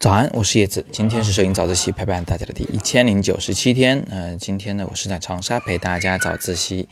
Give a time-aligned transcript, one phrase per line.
[0.00, 4.04] 早安，我是叶子，今天是摄影早自习陪伴大家的第一千零九十七天。
[4.10, 6.88] 嗯，今天呢，我是在长沙陪大家早自习。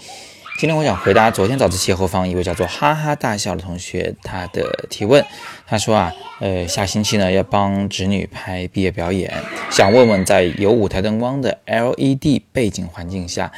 [0.58, 5.24] 今天我想回答昨天早自习后方一位叫做哈哈大笑的同学他的提问。
[5.66, 9.32] 他说啊，呃，下星期呢要帮侄女拍毕业表演，
[9.70, 13.50] 想问问在有舞台灯光的 LED 背景环境下，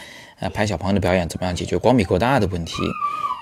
[0.43, 2.75] 呃，拍小朋友的表演怎么样解决光比过大的问题？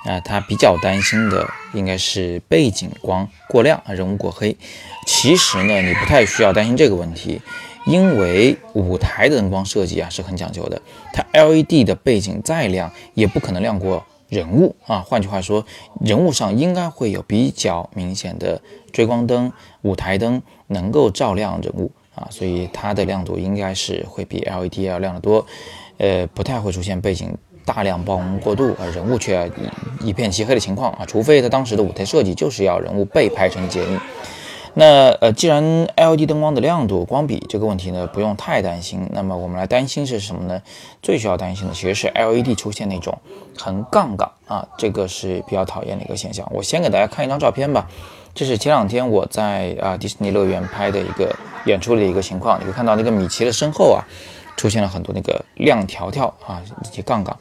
[0.04, 4.56] 啊，他比较担心的应该是背景光过亮啊，人物过黑。
[5.06, 7.40] 其实呢，你不太需要担心这个问题，
[7.86, 10.80] 因为舞台的灯光设计啊是很讲究的。
[11.12, 15.00] 它 LED 的背景再亮，也不可能亮过人物啊。
[15.00, 15.64] 换句话说，
[16.00, 18.60] 人物上应该会有比较明显的
[18.92, 25.46] 追光灯、舞台灯能够照亮人物啊，所以它的亮度应该是会比 LED 要亮得多。
[26.00, 27.36] 呃，不太会出现背景。
[27.62, 29.48] 大量曝光过度，而人物却
[30.00, 34.00] 一片漆黑的情况啊，除非他当时的舞台设计就是要人物被拍成剪影。
[34.74, 35.62] 那呃，既然
[35.94, 39.06] LED 灯光的亮度、光比这个问题呢，不用太担心。
[39.12, 40.60] 那么我们来担心是什么呢？
[41.00, 43.16] 最需要担心的其实是 LED 出现那种
[43.56, 46.50] 横杠杠啊，这个是比较讨厌的一个现象。
[46.52, 47.86] 我先给大家看一张照片吧，
[48.34, 51.32] 这是前两天我在啊迪士尼乐园拍的一个
[51.66, 52.58] 演出的一个情况。
[52.58, 54.02] 你可以看到那个米奇的身后啊。
[54.60, 57.34] 出现了很多那个亮条条啊，以及杠杠，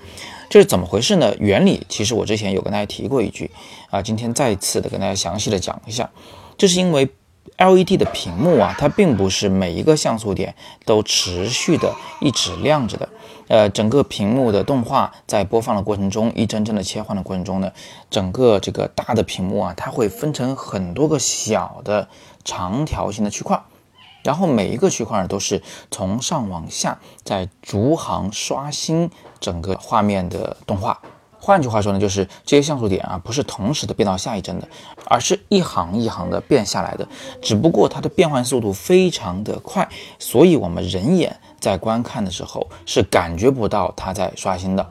[0.50, 1.36] 这是怎么回事呢？
[1.38, 3.52] 原理其实我之前有跟大家提过一句
[3.90, 6.10] 啊，今天再次的跟大家详细的讲一下。
[6.58, 7.10] 这是因为
[7.58, 13.10] LED 的屏幕啊，它并不是每一个像素点都持续的一直亮着的。
[13.50, 17.70] 呃，整个屏幕的动画在播放的过程中，一帧帧的切换的过程中呢，
[18.10, 22.08] 整个这个大的屏幕啊，它会分成很多个小的
[22.46, 23.62] 长条形的区块。
[24.24, 31.00] 然后每一个区块呢，都是从上往下在逐行刷新整个画面的动画。
[31.42, 34.68] 换句话说呢，就是这些像素点啊，不是同时的变到下一帧的，
[35.06, 37.08] 而是一行一行的变下来的。
[37.42, 39.88] 只不过它的变换速度非常的快，
[40.20, 44.86] 所以我们人眼在观看的时候是感觉不到它在刷新的。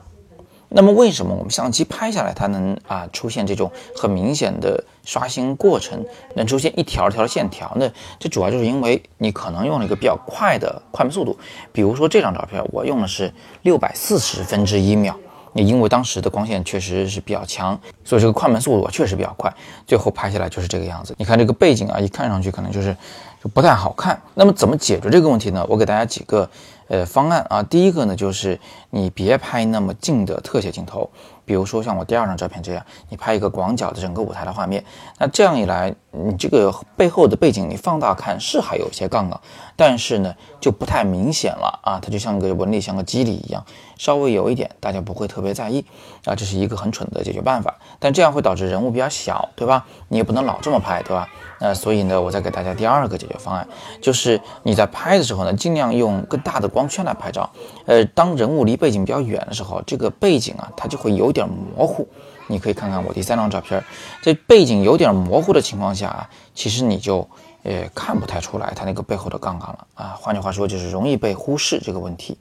[0.71, 7.91] 那么为什么我们相机拍下来，它能啊出现这种很明显的刷新过程，能出现一条条的线条呢？
[8.19, 11.35] 这主要就是因为你可能用了一个比较快的快门速度，
[11.71, 15.17] 比如说这张照片，我用的是六百四十分之一秒。
[15.53, 19.51] 你因为当时的光线确实是比较强，所以这个快门速度确实比较快，
[19.87, 21.15] 最后拍下来就是这个样子。
[21.17, 22.95] 你看这个背景啊，一看上去可能就是
[23.43, 24.21] 就不太好看。
[24.35, 25.65] 那么怎么解决这个问题呢？
[25.67, 26.47] 我给大家几个。
[26.89, 31.09] 呃，方案啊，第一个呢，就是你别拍那么近的特写镜头，
[31.45, 34.83] 比如说像我第二张照片这样，你拍一个广角的整个舞台的画面，
[35.19, 39.39] 那这样一来，你这个背后的背景你放大看是还有一些杠杠，
[39.75, 43.63] 但是呢就不太明显了啊，它就像个纹理，像个肌理一样，
[43.95, 45.85] 稍微有一点，大家不会特别在意
[46.25, 49.85] 啊，这是一个很蠢的解决办法，但这样会导致人物比较小，对吧？
[50.07, 51.27] 你也不能老这么拍，对吧？
[51.59, 53.67] 那所以呢，我再给大家第二个解决方案，
[54.01, 57.47] 就是你在拍的时候呢，尽量用更大的光圈来拍照。
[57.85, 62.07] 呃，当人物离背景比较远的时候，这个背景啊，它就会有点模糊。
[62.49, 63.81] 你可以看看我第三张照片，
[64.21, 67.27] 这背景有点模糊的情况下啊，其实你就
[67.63, 70.17] 呃看不太出来它那个背后的杠杠了啊。
[70.19, 72.37] 换句话说，就是容易被忽视这个问题。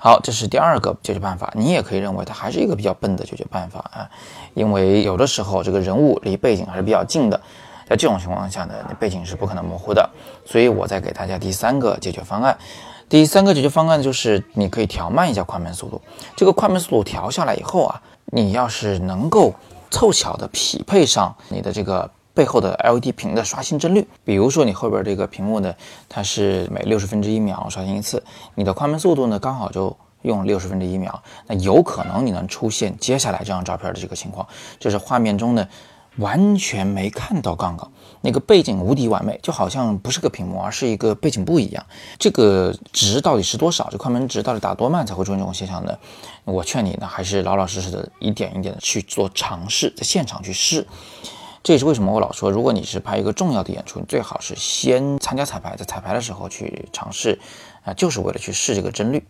[0.00, 1.52] 好，这是第二个解决办法。
[1.54, 4.10] 你也可以认为它还是一个比较笨的解决办法啊，
[4.54, 7.40] 因为有的时候这个人物离背景还是比较近的。
[7.88, 10.10] 在这种情况下呢，你背景是不可能模糊的，
[10.44, 12.54] 所以我再给大家第三个解决方案。
[13.08, 15.98] 第三个解决方案就是你可以调慢一下快门速度。
[16.36, 18.02] 这个快门速度调下来以后啊，
[18.32, 19.52] 你要是能够
[19.90, 25.74] 凑巧的匹配上你的这个背后的 LED 屏的刷新帧率，比如说你后边这个屏幕呢，
[26.08, 28.22] 它是每六十分之一秒刷新一次，
[28.54, 34.46] 你的快门速度呢刚好就用六十分之一秒，那有可能你能出现接下来这张照片的这个情况，
[34.78, 35.68] 就是画面中的。
[36.18, 37.90] 完全没看到杠杠，
[38.20, 41.84] 那个背景无敌完美，就好像不是个屏幕，而是一个背景布一样。
[42.18, 43.88] 这个值到底是多少？
[43.90, 45.96] 这快门值到底打多慢才会出现这种现象呢？
[46.44, 50.86] 我劝你呢，还是老老实实的一点一点的去做尝试，在现场去试。
[51.62, 57.38] 这也是为什么我老说，如果你是拍一个重要的演出，你最好是先参加彩排，在彩排的时候去尝试，
[57.84, 59.22] 啊，就是为了去试这个帧率。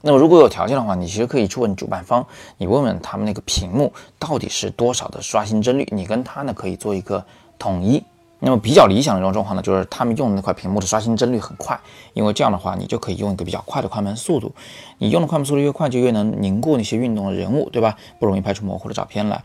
[0.00, 7.24] 那么如果有条件的话，你其实可以去问主办方，你问问他们那个屏幕到底是多少的刷新帧率，你跟他呢可以做一个
[7.58, 8.02] 统一。
[8.40, 11.76] 那么比较理想的一种状况呢，就是他们用的那块屏幕的刷新帧率很快，
[12.12, 14.54] 因为这样的话你就可以用一个比较快的快门速度。
[14.98, 17.96] 你用的快门速度越快，就越能凝固那些运动的人物，对吧？
[18.20, 19.42] 不容易拍出模糊的照片来。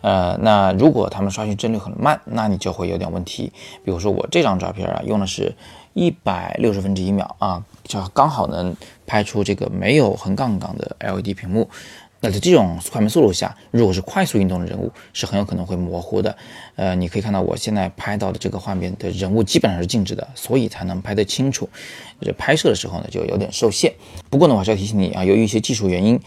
[0.00, 3.52] 呃，那如果他们刷新帧率很慢，那你就会有点问题。
[3.84, 5.52] 比如说我这张照片啊，用的是
[5.94, 11.68] 一百六十分之一秒啊，就刚好能拍出这个没有横杠杠的 LED 屏幕。
[12.18, 16.34] 那在这种快门速度下，如果是快速运动的人物，是很有可能会模糊的。
[16.74, 21.68] 呃，你可以看到我现在拍到的这个画面的人物基本上是静止的，所以才能拍得清楚。
[22.22, 23.92] 这拍摄的时候呢，就有点受限。
[24.30, 26.18] 不过呢，我还是要提醒你啊，由于一些技术原因，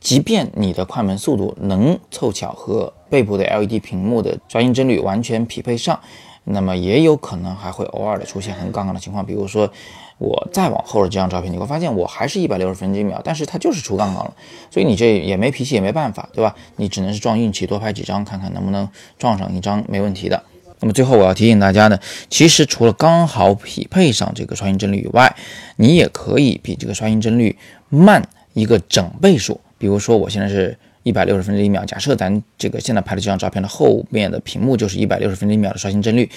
[0.00, 6.00] 即便你的快门速度能凑巧和背部的 LED 屏幕的刷新帧率完全匹配上，
[6.42, 9.70] 那么也有可能还会偶尔的出现很杠杠的情况，比如说。
[10.18, 14.34] 我再往后的这张照片，你会发现我还是一百六十分之一秒，但是它就是出杠杠了，
[14.68, 16.54] 所以你这也没脾气也没办法，对吧？
[16.76, 20.42] 你只能是撞运气，多拍几张看看能不能撞上一张没问题的。
[20.80, 21.98] 那么最后我要提醒大家呢，
[22.28, 25.34] 其实除了刚好匹配上这个刷新帧率以外，
[25.76, 27.56] 你也可以比这个刷新帧率
[27.88, 29.60] 慢一个整倍数。
[29.78, 36.28] 比如说我现在是一百六十分之一秒，假设咱这个现在拍的这张照片的后面的屏幕就是一百六十分之一秒的刷新帧率，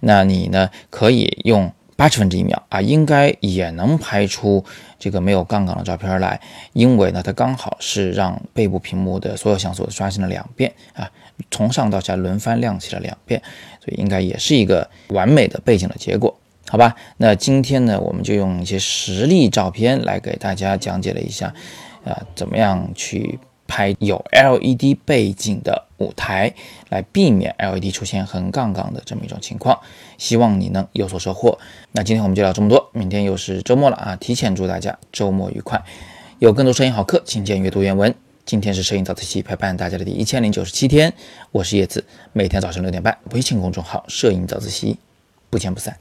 [0.00, 1.72] 那你呢可以用。
[2.00, 4.64] 八十分之一秒啊，应该也能拍出
[4.98, 6.40] 这个没有杠杠的照片来，
[6.72, 11.10] 因为呢，它刚好是让背部屏幕的所有像素刷新了两遍啊，
[11.50, 13.42] 从上到下轮番亮起了两遍，
[13.84, 16.34] 所以应该也是一个完美的背景的结果，
[16.68, 16.96] 好吧？
[17.18, 21.52] 那今天呢，我们就用一些实例照片来给大家讲解了一下，
[22.06, 23.38] 啊，怎么样去。
[23.70, 26.52] 拍有 LED 背景的舞台，
[26.88, 29.78] 来避免 LED 出现横杠杠的这么一种情况，
[30.18, 31.56] 希望你能有所收获。
[31.92, 34.16] 那今天我们就聊这么多，明天又是周末了啊！
[34.16, 35.80] 提前祝大家周末愉快。
[36.40, 38.12] 有更多摄影好课，请见阅读原文。
[38.44, 41.12] 今天是摄影早自习陪伴大家的第一千零九十七天，
[41.52, 44.98] 我是叶子，每天早上六点半，微信公众号“摄影早自习”，
[45.48, 45.96] 不见不散。